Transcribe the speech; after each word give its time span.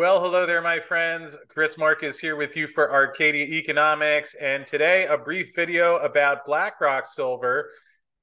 Well, 0.00 0.22
hello 0.22 0.46
there, 0.46 0.62
my 0.62 0.80
friends. 0.80 1.36
Chris 1.48 1.76
Marcus 1.76 2.18
here 2.18 2.34
with 2.34 2.56
you 2.56 2.66
for 2.66 2.90
Arcadia 2.90 3.44
Economics. 3.44 4.34
And 4.40 4.66
today, 4.66 5.04
a 5.04 5.18
brief 5.18 5.50
video 5.54 5.96
about 5.96 6.46
BlackRock 6.46 7.04
Silver, 7.04 7.68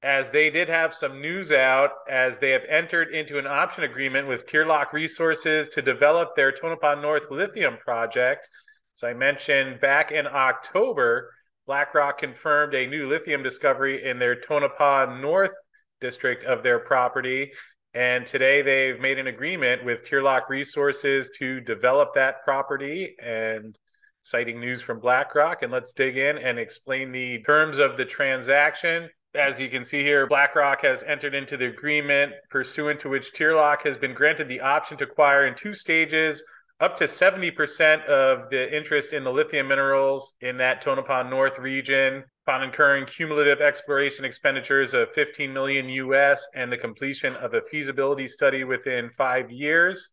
as 0.02 0.28
they 0.28 0.50
did 0.50 0.68
have 0.68 0.92
some 0.92 1.20
news 1.20 1.52
out 1.52 1.90
as 2.10 2.36
they 2.36 2.50
have 2.50 2.64
entered 2.68 3.14
into 3.14 3.38
an 3.38 3.46
option 3.46 3.84
agreement 3.84 4.26
with 4.26 4.44
Tearlach 4.46 4.92
Resources 4.92 5.68
to 5.68 5.80
develop 5.80 6.34
their 6.34 6.50
Tonopah 6.50 6.96
North 6.96 7.30
lithium 7.30 7.76
project. 7.76 8.48
As 8.96 9.04
I 9.04 9.14
mentioned 9.14 9.80
back 9.80 10.10
in 10.10 10.26
October, 10.26 11.32
BlackRock 11.68 12.18
confirmed 12.18 12.74
a 12.74 12.88
new 12.88 13.08
lithium 13.08 13.44
discovery 13.44 14.04
in 14.04 14.18
their 14.18 14.34
Tonopah 14.34 15.20
North 15.20 15.54
district 16.00 16.42
of 16.42 16.64
their 16.64 16.80
property. 16.80 17.52
And 17.94 18.26
today 18.26 18.62
they've 18.62 19.00
made 19.00 19.18
an 19.18 19.28
agreement 19.28 19.84
with 19.84 20.04
Tearlach 20.04 20.48
Resources 20.48 21.30
to 21.38 21.60
develop 21.60 22.14
that 22.14 22.44
property 22.44 23.14
and 23.22 23.76
citing 24.22 24.60
news 24.60 24.82
from 24.82 25.00
BlackRock. 25.00 25.62
And 25.62 25.72
let's 25.72 25.92
dig 25.92 26.16
in 26.16 26.38
and 26.38 26.58
explain 26.58 27.12
the 27.12 27.42
terms 27.42 27.78
of 27.78 27.96
the 27.96 28.04
transaction. 28.04 29.08
As 29.34 29.58
you 29.58 29.68
can 29.68 29.84
see 29.84 30.02
here, 30.02 30.26
BlackRock 30.26 30.82
has 30.82 31.02
entered 31.02 31.34
into 31.34 31.56
the 31.56 31.66
agreement 31.66 32.32
pursuant 32.50 33.00
to 33.00 33.08
which 33.08 33.32
Tearlach 33.32 33.82
has 33.82 33.96
been 33.96 34.14
granted 34.14 34.48
the 34.48 34.60
option 34.60 34.96
to 34.98 35.04
acquire 35.04 35.46
in 35.46 35.54
two 35.54 35.74
stages 35.74 36.42
up 36.80 36.96
to 36.96 37.04
70% 37.04 38.04
of 38.06 38.50
the 38.50 38.76
interest 38.76 39.12
in 39.12 39.24
the 39.24 39.32
lithium 39.32 39.68
minerals 39.68 40.34
in 40.40 40.56
that 40.58 40.80
Tonopah 40.80 41.24
North 41.24 41.58
region 41.58 42.22
upon 42.48 42.62
incurring 42.62 43.04
cumulative 43.04 43.60
exploration 43.60 44.24
expenditures 44.24 44.94
of 44.94 45.12
15 45.12 45.52
million 45.52 45.86
US 45.90 46.48
and 46.54 46.72
the 46.72 46.78
completion 46.78 47.36
of 47.36 47.52
a 47.52 47.60
feasibility 47.70 48.26
study 48.26 48.64
within 48.64 49.10
5 49.18 49.50
years. 49.50 50.08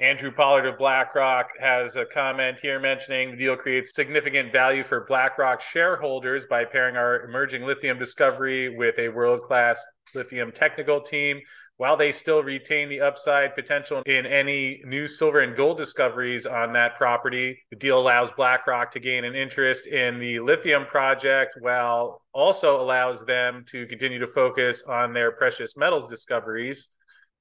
Andrew 0.00 0.32
Pollard 0.32 0.66
of 0.66 0.76
BlackRock 0.76 1.50
has 1.60 1.94
a 1.94 2.04
comment 2.04 2.58
here 2.58 2.80
mentioning 2.80 3.30
the 3.30 3.36
deal 3.36 3.54
creates 3.54 3.94
significant 3.94 4.50
value 4.50 4.82
for 4.82 5.06
BlackRock 5.06 5.60
shareholders 5.60 6.46
by 6.46 6.64
pairing 6.64 6.96
our 6.96 7.24
emerging 7.24 7.62
lithium 7.62 7.96
discovery 7.96 8.76
with 8.76 8.98
a 8.98 9.08
world-class 9.10 9.80
lithium 10.16 10.50
technical 10.50 11.00
team 11.00 11.40
while 11.78 11.96
they 11.96 12.10
still 12.10 12.42
retain 12.42 12.88
the 12.88 13.00
upside 13.00 13.54
potential 13.54 14.02
in 14.04 14.26
any 14.26 14.82
new 14.84 15.06
silver 15.06 15.40
and 15.40 15.56
gold 15.56 15.78
discoveries 15.78 16.44
on 16.44 16.72
that 16.72 16.96
property. 16.96 17.56
The 17.70 17.76
deal 17.76 18.00
allows 18.00 18.32
BlackRock 18.32 18.90
to 18.92 19.00
gain 19.00 19.24
an 19.24 19.36
interest 19.36 19.86
in 19.86 20.18
the 20.18 20.40
lithium 20.40 20.86
project 20.86 21.56
while 21.60 22.22
also 22.32 22.80
allows 22.80 23.24
them 23.24 23.64
to 23.68 23.86
continue 23.86 24.18
to 24.18 24.26
focus 24.26 24.82
on 24.88 25.12
their 25.12 25.30
precious 25.30 25.76
metals 25.76 26.08
discoveries. 26.08 26.88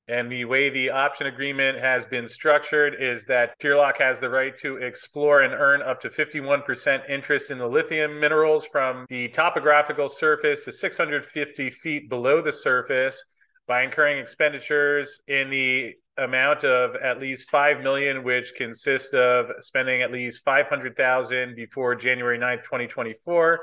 And 0.08 0.31
the 0.31 0.45
way 0.45 0.69
the 0.69 0.91
option 0.91 1.27
agreement 1.27 1.80
has 1.80 2.05
been 2.05 2.27
structured 2.27 2.95
is 2.99 3.25
that 3.25 3.59
Tearlach 3.59 3.97
has 3.97 4.19
the 4.19 4.30
right 4.30 4.58
to 4.59 4.77
explore 4.77 5.41
and 5.41 5.53
earn 5.53 5.81
up 5.81 5.99
to 6.02 6.09
51% 6.09 7.09
interest 7.09 7.49
in 7.49 7.58
the 7.58 7.67
lithium 7.67 8.19
minerals 8.19 8.65
from 8.65 9.05
the 9.09 9.30
topographical 9.30 10.08
surface 10.08 10.63
to 10.63 10.71
650 10.71 11.71
feet 11.71 12.08
below 12.08 12.41
the 12.41 12.53
surface 12.53 13.21
by 13.68 13.84
incurring 13.84 14.18
expenditures 14.18 15.22
in 15.28 15.50
the 15.50 15.94
amount 16.18 16.64
of 16.64 16.96
at 16.96 17.20
least 17.20 17.50
5 17.52 17.82
million 17.82 18.23
which 18.23 18.54
consists 18.56 19.14
of 19.14 19.52
spending 19.60 20.02
at 20.02 20.12
least 20.12 20.44
500,000 20.44 21.56
before 21.56 21.94
January 21.95 22.40
9th 22.40 22.64
2024 22.64 23.60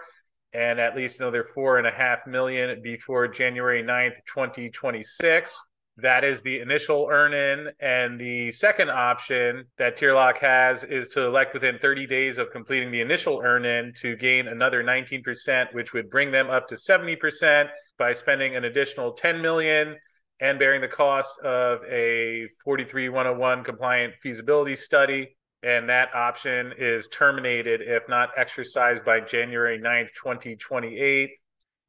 and 0.53 0.79
at 0.79 0.95
least 0.95 1.19
another 1.19 1.49
four 1.53 1.79
and 1.79 1.87
a 1.87 1.91
half 1.91 2.27
million 2.27 2.81
before 2.83 3.27
January 3.27 3.83
9th 3.83 4.15
2026 4.33 5.61
that 5.97 6.25
is 6.25 6.43
the 6.43 6.61
initial 6.61 7.09
earn 7.11 7.33
in 7.35 7.73
and 7.81 8.21
the 8.21 8.51
second 8.53 8.91
option 8.91 9.65
that 9.79 9.97
Tearlach 9.97 10.39
has 10.39 10.83
is 10.85 11.09
to 11.11 11.25
elect 11.25 11.55
within 11.55 11.79
30 11.79 12.07
days 12.07 12.39
of 12.39 12.51
completing 12.51 12.91
the 12.91 13.01
initial 13.01 13.41
earn 13.45 13.65
in 13.65 13.93
to 14.01 14.17
gain 14.17 14.49
another 14.49 14.83
19% 14.83 15.73
which 15.73 15.93
would 15.93 16.11
bring 16.11 16.33
them 16.33 16.51
up 16.51 16.69
to 16.69 16.75
70% 16.75 17.69
by 17.99 18.13
spending 18.13 18.57
an 18.57 18.65
additional 18.65 19.13
10 19.13 19.41
million 19.41 19.97
and 20.41 20.59
bearing 20.59 20.81
the 20.81 20.89
cost 20.89 21.39
of 21.41 21.81
a 21.85 22.49
43101 22.65 23.65
compliant 23.65 24.15
feasibility 24.23 24.77
study. 24.77 25.37
And 25.63 25.89
that 25.89 26.15
option 26.15 26.73
is 26.79 27.09
terminated 27.09 27.81
if 27.81 28.03
not 28.09 28.31
exercised 28.37 29.05
by 29.05 29.21
January 29.21 29.79
9th 29.79 30.09
2028 30.23 31.31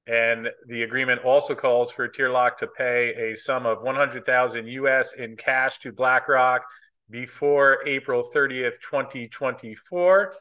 and 0.08 0.50
the 0.68 0.84
agreement 0.84 1.24
also 1.24 1.56
calls 1.56 1.92
for 1.92 2.08
Tearlach 2.08 2.58
to 2.58 2.68
pay 2.68 3.32
a 3.32 3.36
sum 3.36 3.66
of 3.66 3.82
100,000 3.82 4.68
US 4.68 5.14
in 5.14 5.36
cash 5.36 5.80
to 5.80 5.92
BlackRock 5.92 6.62
before 7.10 7.80
April 7.88 8.30
30th 8.34 8.76
2024 8.82 10.34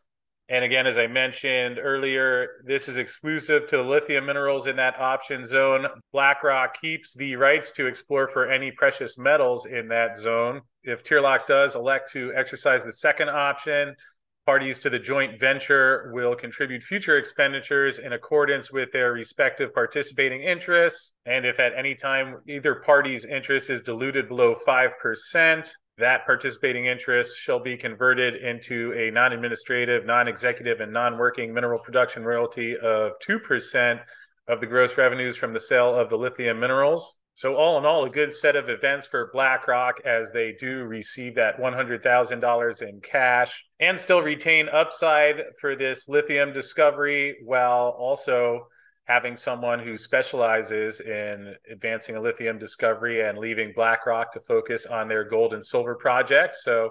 and 0.50 0.62
again, 0.62 0.86
as 0.86 0.98
I 0.98 1.06
mentioned 1.06 1.78
earlier, 1.80 2.62
this 2.66 2.86
is 2.88 2.98
exclusive 2.98 3.66
to 3.68 3.78
the 3.78 3.82
lithium 3.82 4.26
minerals 4.26 4.66
in 4.66 4.76
that 4.76 5.00
option 5.00 5.46
zone. 5.46 5.86
BlackRock 6.12 6.78
keeps 6.78 7.14
the 7.14 7.34
rights 7.36 7.72
to 7.72 7.86
explore 7.86 8.28
for 8.28 8.50
any 8.50 8.70
precious 8.70 9.16
metals 9.16 9.64
in 9.64 9.88
that 9.88 10.18
zone. 10.18 10.60
If 10.82 11.02
Tearlach 11.02 11.46
does 11.46 11.76
elect 11.76 12.12
to 12.12 12.32
exercise 12.34 12.84
the 12.84 12.92
second 12.92 13.30
option, 13.30 13.96
parties 14.44 14.78
to 14.80 14.90
the 14.90 14.98
joint 14.98 15.40
venture 15.40 16.10
will 16.12 16.34
contribute 16.34 16.82
future 16.82 17.16
expenditures 17.16 17.98
in 17.98 18.12
accordance 18.12 18.70
with 18.70 18.92
their 18.92 19.12
respective 19.12 19.72
participating 19.72 20.42
interests. 20.42 21.12
And 21.24 21.46
if 21.46 21.58
at 21.58 21.72
any 21.74 21.94
time 21.94 22.36
either 22.46 22.74
party's 22.74 23.24
interest 23.24 23.70
is 23.70 23.82
diluted 23.82 24.28
below 24.28 24.54
5%, 24.66 25.70
that 25.98 26.26
participating 26.26 26.86
interest 26.86 27.38
shall 27.38 27.60
be 27.60 27.76
converted 27.76 28.36
into 28.36 28.92
a 28.94 29.10
non-administrative, 29.10 30.04
non-executive, 30.04 30.80
and 30.80 30.92
non-working 30.92 31.54
mineral 31.54 31.78
production 31.78 32.24
royalty 32.24 32.76
of 32.76 33.12
2% 33.26 34.00
of 34.48 34.60
the 34.60 34.66
gross 34.66 34.96
revenues 34.98 35.36
from 35.36 35.52
the 35.52 35.60
sale 35.60 35.94
of 35.94 36.10
the 36.10 36.16
lithium 36.16 36.58
minerals. 36.58 37.16
So 37.36 37.56
all 37.56 37.78
in 37.78 37.84
all, 37.84 38.04
a 38.04 38.10
good 38.10 38.32
set 38.32 38.54
of 38.54 38.68
events 38.68 39.08
for 39.08 39.30
BlackRock 39.32 40.00
as 40.04 40.30
they 40.30 40.52
do 40.58 40.84
receive 40.84 41.34
that 41.34 41.58
$100,000 41.58 42.82
in 42.82 43.00
cash 43.00 43.64
and 43.80 43.98
still 43.98 44.22
retain 44.22 44.68
upside 44.68 45.42
for 45.60 45.74
this 45.74 46.08
lithium 46.08 46.52
discovery 46.52 47.36
while 47.44 47.96
also 47.98 48.68
having 49.04 49.36
someone 49.36 49.78
who 49.78 49.96
specializes 49.96 51.00
in 51.00 51.54
advancing 51.70 52.16
a 52.16 52.20
lithium 52.20 52.58
discovery 52.58 53.26
and 53.26 53.38
leaving 53.38 53.72
BlackRock 53.74 54.32
to 54.32 54.40
focus 54.40 54.86
on 54.86 55.08
their 55.08 55.24
gold 55.24 55.52
and 55.52 55.64
silver 55.64 55.94
projects. 55.94 56.64
So, 56.64 56.90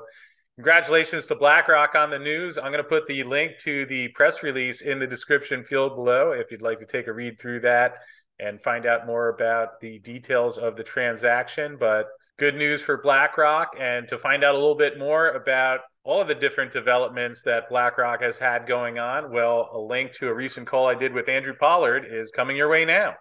congratulations 0.55 1.25
to 1.25 1.35
BlackRock 1.35 1.95
on 1.95 2.11
the 2.11 2.19
news. 2.19 2.57
I'm 2.57 2.71
going 2.71 2.77
to 2.77 2.83
put 2.83 3.07
the 3.07 3.23
link 3.23 3.53
to 3.61 3.87
the 3.87 4.09
press 4.09 4.43
release 4.43 4.81
in 4.81 4.99
the 4.99 5.07
description 5.07 5.63
field 5.63 5.95
below 5.95 6.31
if 6.31 6.51
you'd 6.51 6.61
like 6.61 6.79
to 6.79 6.85
take 6.85 7.07
a 7.07 7.13
read 7.13 7.39
through 7.39 7.61
that 7.61 7.95
and 8.39 8.61
find 8.61 8.85
out 8.85 9.07
more 9.07 9.29
about 9.29 9.79
the 9.81 9.99
details 9.99 10.57
of 10.57 10.75
the 10.75 10.83
transaction. 10.83 11.77
But 11.79 12.07
good 12.37 12.55
news 12.55 12.81
for 12.81 12.97
BlackRock. 13.01 13.75
And 13.79 14.07
to 14.09 14.17
find 14.17 14.43
out 14.43 14.53
a 14.53 14.57
little 14.57 14.75
bit 14.75 14.99
more 14.99 15.29
about 15.29 15.81
all 16.05 16.21
of 16.21 16.27
the 16.27 16.35
different 16.35 16.71
developments 16.71 17.41
that 17.43 17.69
BlackRock 17.69 18.21
has 18.21 18.37
had 18.37 18.67
going 18.67 18.99
on, 18.99 19.31
well, 19.31 19.69
a 19.73 19.79
link 19.79 20.11
to 20.13 20.27
a 20.27 20.33
recent 20.33 20.67
call 20.67 20.87
I 20.87 20.95
did 20.95 21.13
with 21.13 21.29
Andrew 21.29 21.53
Pollard 21.53 22.05
is 22.09 22.29
coming 22.29 22.57
your 22.57 22.69
way 22.69 22.83
now. 22.83 23.15